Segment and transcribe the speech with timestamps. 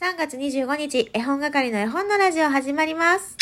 [0.00, 3.36] 3月25日、絵本係の絵本のラジオ始まります。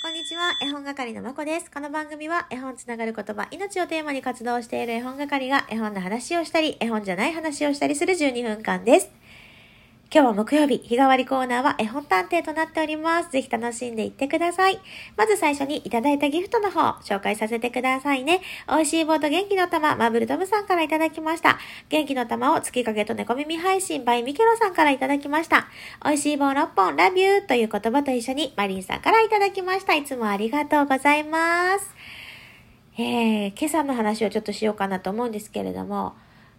[0.00, 1.70] こんにちは、絵本係のまこです。
[1.70, 9.17] この番組は絵本つながる言葉、命をテーマに活動している絵本係が絵本の話をしたり、絵本じゃない話をしたりする12分間です。
[10.10, 13.30] 今日は木曜日、日替わりコーナーは絵本探偵となっております。
[13.30, 14.80] ぜひ楽しんでいってください。
[15.18, 18.40] まず最初にいただいたギフトの方、紹介させてくださいね。
[18.66, 21.58] 美味しい棒と元気の玉、マブルトムさんからいただきました。
[21.90, 25.68] 元気の玉を月影と猫耳配信 by ミケロさんからいただきました。
[26.02, 29.94] 美味しい棒6本、ラビューという言葉と一緒にマリンさんからいただきました。
[29.94, 31.94] いつもありがとうございます。
[32.96, 36.14] えー、今朝の話をちょっとしようかなと思うんですけれども、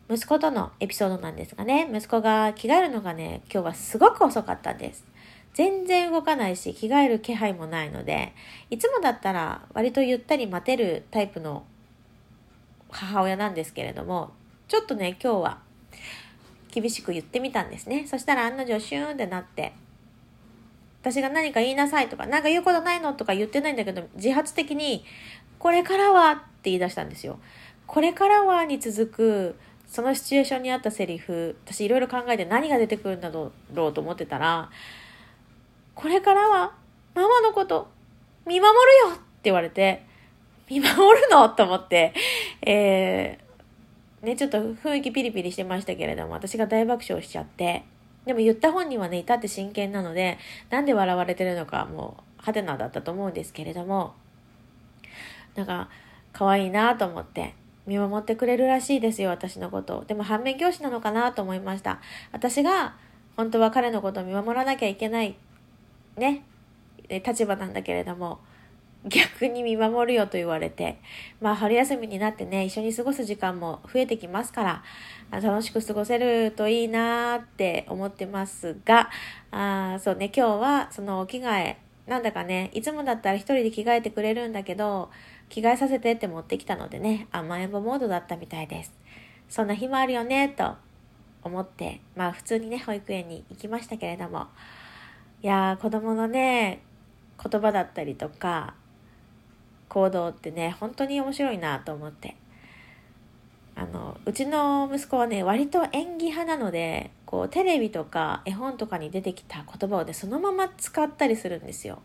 [0.09, 5.05] 息子とのエピソードなんですがね、息子が着替えるのがね、今日はすごく遅かったんです。
[5.54, 8.34] 全然動かないし、着替える気配もないので、
[8.72, 11.63] いつもだったら割とゆったり待てるタイプの
[12.90, 14.32] 母親なんですけれども、
[14.68, 15.59] ちょっとね、今日は
[16.71, 18.07] 厳しく言ってみたんですね。
[18.07, 19.74] そしたら案の定シューンってなって、
[21.02, 25.05] 私が何か言いなさいとか、なんか言うことないのとか言ってないんだけど、自発的に、
[25.60, 27.40] これからはって言い出したんですよ。
[27.85, 33.51] これからはに続く、そのシチュエーションに合ったセリフ、私いろいろ考えて何が出てくるんだろ
[33.87, 34.70] うと思ってたら、
[35.96, 36.73] これからは
[37.15, 37.87] ママのこと
[38.46, 38.71] 見守
[39.05, 40.04] るよって言われて、
[40.70, 41.49] 見守るの？
[41.49, 42.13] と思って、
[42.62, 47.84] えー、ね、ちょっと雰囲気ピリピリしてましたけれども、私が大爆笑しちゃって、
[48.26, 50.37] でも言った本人はね、至って真剣なので、
[50.70, 54.13] なんで笑われてるのかもう、ハテナだったと思うんですけれども、
[55.55, 55.90] なんか、
[56.31, 57.55] 可愛いなと思って、
[57.88, 60.04] 見守ってくれるらしいですよ、私のこと。
[60.08, 61.99] でも反面教師なのかなと思いました。
[62.32, 62.96] 私が
[63.36, 65.36] 本当は彼のことを見守らなきゃいけない、
[66.18, 66.44] ね、
[67.09, 68.40] 立場なんだけれども、
[69.06, 71.00] 逆に見守るよと言われて、
[71.40, 74.84] まあ春休みになってね、一緒に過ごす時間も増えてきますから、
[75.31, 79.09] 楽しく過ごせるといいなーって思ってますが、
[79.52, 81.78] あそうね、今日はそのお着替え、
[82.09, 85.12] なんだかね、いつもだったら一人で着替えてくれるんだけど、
[85.47, 88.92] 着替えさせてって持ってきたのでね、甘えん坊モードだったみたいです。
[89.47, 90.74] そんな日もあるよね、と
[91.44, 94.47] 思って、まあ普通にね、保育園に行きましたけれども、
[95.44, 96.81] いやー、子供のね、
[97.42, 98.74] 言葉だったりとか、
[99.88, 102.36] 行動ってね、本当に面白いなと思って。
[103.76, 112.01] あの、うちの息子はね、割と演技派なので、こう、テレビとか絵本とかに出てきた言葉をね、そのまま使ったりするんですよ。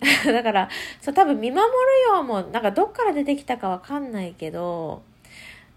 [0.24, 0.70] だから、
[1.02, 1.68] そう、多分見守る
[2.14, 5.02] ようも、なんかどっから出てきたかわかんないけど、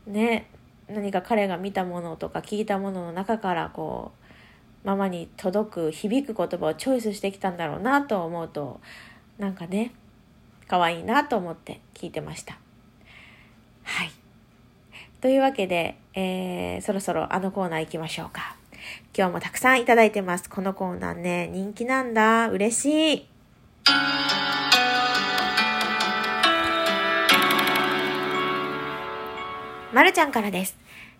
[0.07, 0.47] ね、
[0.87, 4.13] 何か彼が見たものとか聞いたものの中からこ
[4.85, 8.79] う、ママに届く、響く言葉をチョイスしてきたんだろうなと思うと、
[9.39, 9.91] なんかね、
[10.69, 12.57] 可愛いなと思って聞いてました。
[13.83, 14.20] はい。
[15.21, 18.57] というわけで、えー、そろそろあのコーナー行きましょうか。
[19.15, 20.49] 今日もたくさんいただいてます。
[20.49, 22.49] このコーナーね、人気なんだ。
[22.49, 23.27] 嬉しい。
[29.93, 30.75] まるちゃんからです。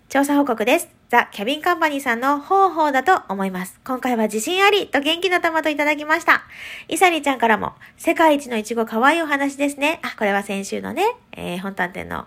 [0.08, 0.88] 調査報告です。
[1.08, 3.78] ザ・キャビンカンパニーさんの方法だと思います。
[3.84, 6.42] 今回は自信ありと元気の玉といただきました。
[6.88, 10.00] イサリちゃんからも、世界一のイチゴ可愛いお話ですね。
[10.02, 12.26] あ、これは先週のね、えー、本探偵の、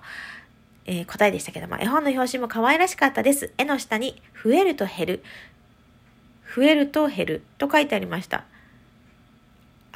[0.85, 3.51] えー、答えでしたけども、絵本の表紙も可愛らしかったです。
[3.57, 5.23] 絵の下に、増えると減る。
[6.55, 8.43] 増えると減ると書いてありました。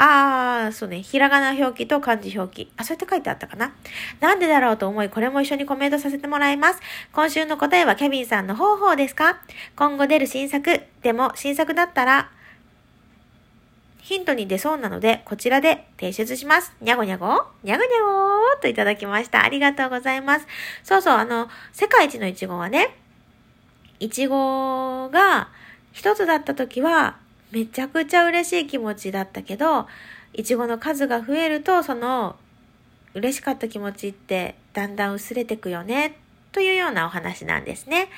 [0.02, 1.02] あー、そうね。
[1.02, 2.72] ひらがな表記と漢字表記。
[2.78, 3.74] あ、そうやって書いてあったかな。
[4.22, 6.80] なんでだろうと思い、これも一緒にコメントさせてもらいます。
[7.12, 9.42] 今週の答えはケビンさんの方法ですか？
[9.76, 10.82] 今後出る新作。
[11.02, 12.32] でも、新作だったら、
[14.10, 16.74] ヒントに出そうなので、こちらで提出します。
[16.82, 17.28] にゃごにゃご？
[17.62, 18.58] にゃごにゃご？
[18.58, 19.44] ーといただきました。
[19.44, 20.48] ありがとうございます。
[20.84, 22.98] そうそう、あの、世界一のいちごはね、
[24.00, 25.50] いちごが
[25.92, 27.18] 一つだった時は、
[27.52, 29.86] めちゃくちゃ嬉しい気持ちだったけど、
[30.34, 32.36] いちごの数が増えると、その
[33.14, 36.18] 嬉しかった気持ちってだんだん薄れてくよね、
[36.52, 38.10] というようなお話なんですね。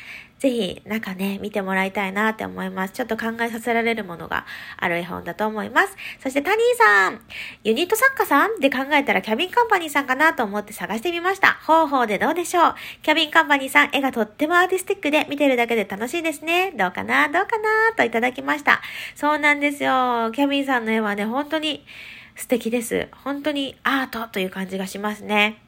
[0.42, 2.94] ぜひ、なんかね、見てもらいたいなって思います。
[2.94, 5.96] ちょっと考えさせられるものがある絵本だと思います。
[6.20, 7.22] そして、タニーさん、
[7.64, 11.60] ユニット作家さんで考えたらキャビンカンパニーさんかなと思って探してみました。
[11.62, 16.72] 方法でどうでしょうキャビンカンパニーさん、絵がとってもアーティスティックで見てるだけで楽しいですね。
[16.72, 18.82] どうかなどうかなといただきました。
[19.14, 20.32] そうなんですよ。
[20.34, 21.86] キャビンさんの絵はね、本当に
[22.36, 23.10] 素敵です。
[23.24, 25.62] 本当にアートという感じがしますね。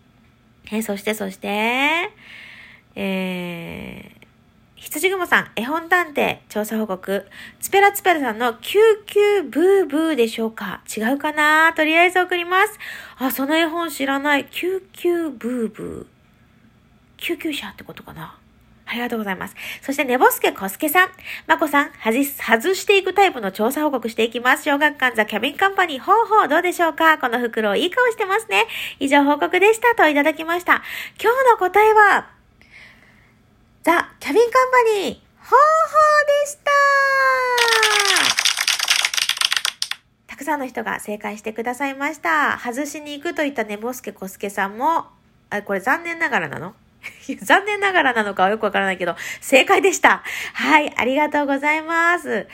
[0.72, 2.10] えそして、そして、
[2.96, 4.26] えー、
[4.76, 7.26] 羊雲さん、絵本探偵、調査報告。
[7.60, 10.82] ツペラツペラさんのキューキューブーブーでしょうか？
[10.96, 11.74] 違うかな？
[11.74, 12.78] とりあえず送ります。
[13.18, 14.46] あ、その絵本知らない。
[14.46, 16.06] キューキューブーブー。
[17.18, 18.38] 救急車ってことかな？
[18.86, 19.56] ありがとうございます。
[19.82, 21.10] そして、寝ぼすけこすけさん。
[21.48, 24.64] まこさん、外す、外していくタイプの調査報告していきます。
[24.64, 27.18] 小学館ザキャビンカンパニー、ほうほう、どうでしょうか？
[27.18, 28.68] この袋、いい顔してますね。
[29.00, 29.96] 以上報告でした。
[29.96, 30.84] といただきました。
[31.20, 32.30] 今日の答えは、
[33.84, 35.14] ザ・キャビンカンパニー、
[35.46, 36.72] ほうほうでした
[40.28, 42.58] たくさんの人が正解してくださいました。
[42.58, 45.08] 外しに行くといった寝ぼすけこすけさんも、
[45.50, 46.76] あ、これ残念ながらなの？
[47.44, 50.24] 残念ながらなのかはよくわからないけど、正解でした。
[50.54, 52.48] はい、ありがとうございます。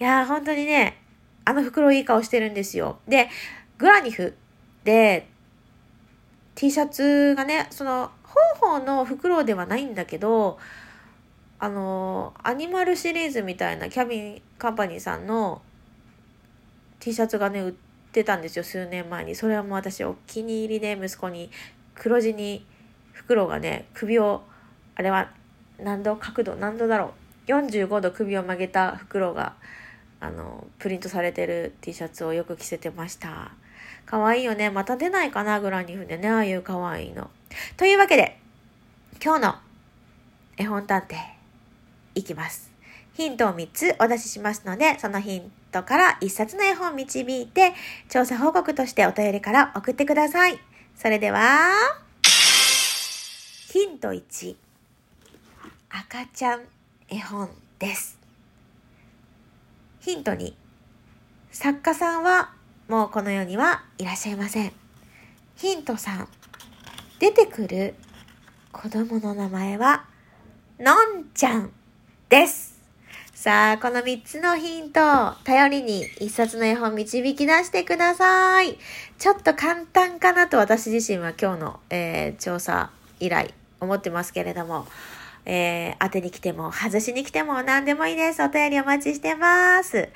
[0.00, 1.00] いやー、本当にね、
[1.44, 2.98] あの袋いい顔してるんですよ。
[3.06, 3.30] で、
[3.78, 4.36] グラニフ
[4.82, 5.28] で、
[6.56, 8.10] T シャツがね、その、
[8.60, 10.58] 方法の袋ではないんだけど、
[11.58, 15.62] あの、アニマルシリーズみたいなキャビンカンパニーさんの
[17.00, 17.74] T シャツがね、売っ
[18.12, 19.34] てたんですよ、数年前に。
[19.34, 21.50] それはもう私お気に入りで息子に
[21.94, 22.66] 黒地に
[23.12, 24.42] 袋がね、首を、
[24.94, 25.30] あれは
[25.78, 26.16] 何度？
[26.16, 26.56] 角度？
[26.56, 27.14] 何度だろ
[27.46, 29.54] う？45度首を曲げた袋が、
[30.20, 33.52] あの、プリントされてる T シャツをよく着せてました。
[34.06, 34.70] 可愛いよね。
[34.70, 37.30] また出ないかな、グラニフでね、ああいう可愛いの。
[37.76, 38.38] というわけで、
[39.22, 39.54] 今日の
[40.56, 41.16] 絵本探偵、
[42.14, 42.70] いきます。
[43.14, 47.74] ヒントを3つお出ししますので、そのヒントから1冊の絵本を導いて、
[48.08, 50.58] 調査報告としてお便りから送ってください。
[50.94, 51.68] それでは、
[53.72, 54.56] ヒント1
[55.90, 56.62] 赤ちゃん
[57.08, 58.18] 絵本です
[60.00, 60.54] ヒント2
[61.52, 62.55] 作家さんは
[62.88, 64.72] もうこの世にはいらっしゃいません
[65.56, 66.26] ヒント3
[67.18, 67.94] 出てくる
[68.70, 70.04] 子供の名前は
[70.78, 71.70] のんちゃん
[72.28, 72.76] です
[73.46, 78.78] さあ、この3つのヒントを頼りに1冊の絵本導き出してください。
[79.18, 82.90] ちょっと簡単かなと私自身は今日の、えー、調査
[83.20, 84.86] 以来思ってますけれども、
[85.44, 88.42] えー、当てに来ても、外しに来ても何でもいいです。
[88.42, 90.08] お便りお待ちしてます。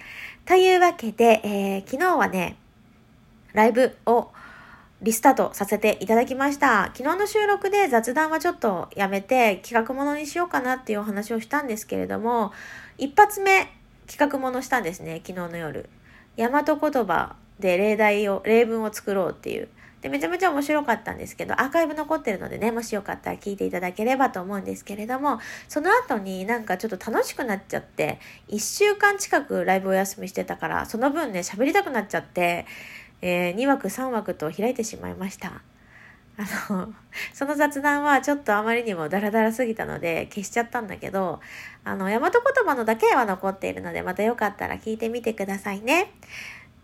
[0.50, 2.56] というわけで、えー、昨日はね、
[3.52, 4.32] ライブを
[5.00, 6.86] リスタートさせていただきました。
[6.86, 12.50] 昨日の収録で雑談はちょっとやめて企画ものにしようかなっていうお話をしたんですけれども、
[12.98, 13.68] 一発目
[14.08, 15.88] 企画ものしたんですね、昨日の夜。
[16.36, 19.68] 大和言葉で例題を、例文を作ろうっていう。
[20.00, 28.18] で、めちゃめちゃ面白かったんですけど、アーカイブ残ってるのでね、もしよかったら聞いていただければと思うんですけれども、その後になんかちょっと楽しくなっちゃって、
[28.48, 32.66] 1週間近くライブお休みしてたから、その分ね、喋りたくなっちゃって、
[33.20, 35.62] えー、2枠3枠と開いてしまいました。
[36.38, 36.94] あの、
[37.34, 41.40] その雑談はちょっとあまりにもダラダラすぎたので消しちゃったんだけど、
[41.84, 46.12] あの、大和言葉のだけは残っているので、またよかったら聞いてみてくださいね。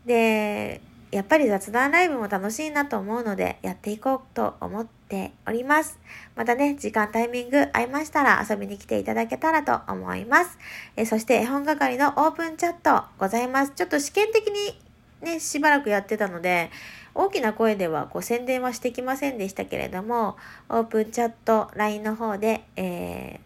[0.04, 5.98] で、やっぱり雑談ライブも楽しいなと思うのでやっていこうと思っております。
[6.34, 10.58] またね、時間タイミング合いましたら遊びに来ていただけたらと思います。
[10.96, 13.72] えそして絵本係のオープンチャットございます。
[13.76, 14.80] ちょっと試験的に
[15.22, 16.70] ね、しばらくやってたので、
[17.14, 20.36] 大きな声ではこう宣伝はしてきませんでしたけれども、
[20.68, 23.40] オープンチャット LINE の方で、え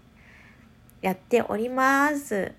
[1.02, 2.52] ー、やっております。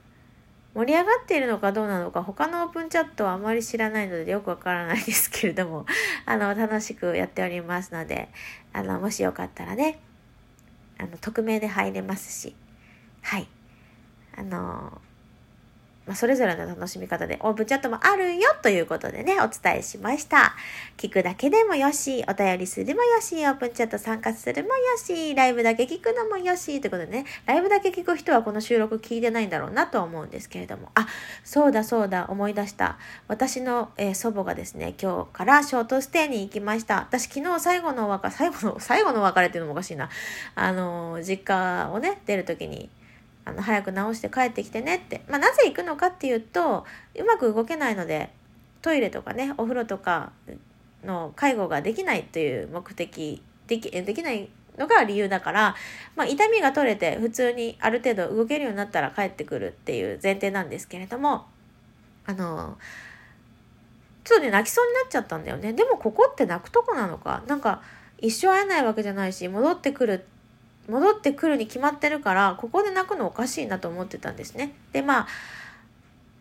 [0.74, 5.86] 盛り上がっているのかどうなのか他のオープンチャットはあまり知らないのでよくわからないですけれども
[6.26, 8.30] あの楽しくやっておりますので
[8.72, 10.00] あのもしよかったらね
[10.98, 12.56] あの匿名で入れますし
[13.22, 13.48] はい。
[14.36, 15.02] あの
[16.08, 20.56] まあ、それぞれの楽しみ方でオープンチャットもあるよということでね、お伝えしました。
[20.98, 31.08] 聞くだけでもよし、お便りするもよし、オープンチャット参加するもよし、ライブだけ聞くのもよし、ということでね、ライブだけ聞く人はこの収録聞いてないんだろうなと思うんですけれども、あ、
[31.44, 32.98] そうだそうだ、思い出した。
[33.28, 36.96] 私の、えー、祖母がですね、今日からショートステイに行きました。
[36.98, 40.10] 私昨日最後のお別れ、最後の、最後の別れっていうのもおかしいな。
[40.56, 42.90] あのー、実家をね、出るときに、
[43.46, 46.86] あの早く直して帰ってきてねって、まあ、なぜ行くのかっていうと
[47.18, 48.30] うまく動けないので
[48.82, 50.32] トイレとかねお風呂とか
[51.04, 55.76] の介護ができないという目的できできないのが理由だから、
[56.16, 61.46] まあ、痛みが取れて普通にある程度動けるようになったら帰ってくるっていう前提なんですけれども
[62.26, 62.78] あの
[64.24, 65.74] ちょっとね泣きそうになっちゃったんだよね。
[65.74, 67.44] でもここって泣くとこなのか。
[67.48, 67.82] なんか
[68.20, 70.26] 一生会えないわけじゃないし戻ってくる
[70.88, 74.74] 戻ってくるに決まってるからここで泣くのおかしいなと思ってたんですね。
[74.92, 75.28] でまあ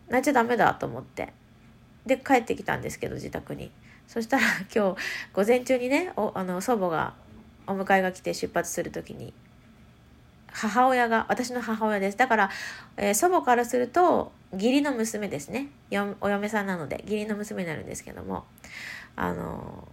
[0.08, 1.32] 泣いちゃダメだと思って。
[2.06, 3.70] で帰ってきたんですけど自宅に。
[4.08, 4.42] そしたら
[4.74, 5.00] 今日
[5.32, 7.14] 午前中にねおあの祖母が
[7.66, 9.32] お迎えが来て出発する時に
[10.52, 12.16] 母親が私の母親です。
[12.16, 12.50] だから、
[12.96, 15.68] えー、祖母からすると義理の娘ですね。
[16.20, 18.44] お嫁さんなので義理の娘になるんですけども
[19.14, 19.86] あの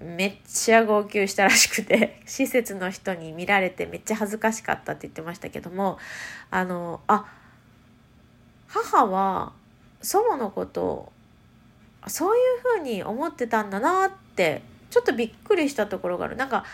[0.00, 5.98] めっちゃ号泣したらしくて 施設の人に見られてめっちゃ恥ずかしかったって言ってましたけども
[6.50, 7.26] あのあ
[8.66, 9.52] 母は
[10.00, 11.12] 祖母のこと
[12.06, 16.36] そういうふうに思ってたんだなってちょっとびっくりしたところがある。
[16.36, 16.64] なんか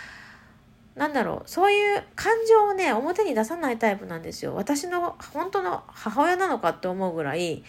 [0.95, 4.55] なんだろうそういう感情をね表に出さないタイプなんですよ。
[4.55, 7.65] 私の本当の母親なのかって思うぐらい、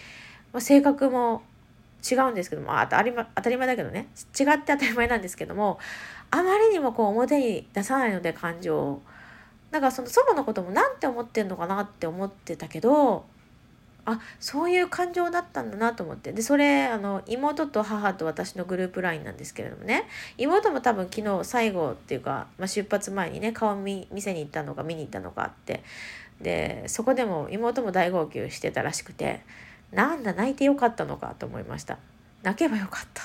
[0.53, 1.41] まあ、性格も
[2.09, 4.07] 違うんですけどもあ当たり前当たり前だけどね。
[4.39, 5.79] 違って当たり前なんですけども
[6.31, 9.01] あまりにもこう表に出さないので感情を。
[9.71, 13.25] だからその祖母のことも何て思ってんのかなって思ってたけど
[14.05, 16.31] あそういう感情だったんだなと思って。
[16.31, 20.05] でそれあの妹と母と私のグループ LINE なんですけれどもね。
[20.37, 25.83] 妹も多分昨日最後っていうか、まあ、出発前にね顔見店に行ったのか見に行ったのかって。
[26.39, 29.41] でそこでも妹も大号泣してたらしくて。
[29.91, 31.97] なんだ泣いてよかったのかと思いました
[32.43, 33.23] 泣けばよかった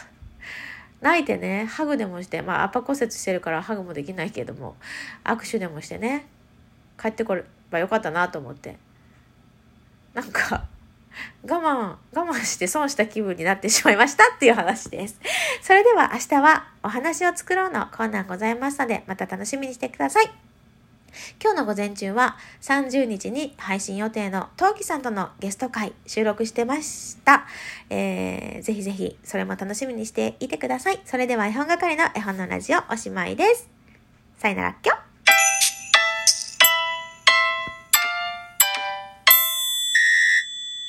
[1.00, 4.76] 泣いてねハグでもしてまあアパ骨折してるからハグもできないけども
[5.24, 6.26] 握手でもしてね
[7.00, 8.76] 帰ってこればよかったなと思って
[10.14, 10.66] なんか
[11.46, 15.20] 我慢、我慢して損した気分になってしまいましたっていう話です。
[15.60, 20.51] それでは明日はお話を作ろうのコーナーございますので、また楽しみにしてください。
[21.42, 27.46] 今日の午前中は30日に配信予定のトウキさんとのゲスト会収録してました。
[27.90, 31.00] えー、ぜひぜひそれも楽しみにしていてください。
[31.04, 33.68] それでは絵本係の絵本のラジオおしまいです。
[34.38, 35.11] さよならっきょ